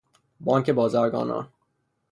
[0.39, 1.49] بانک بازرگانان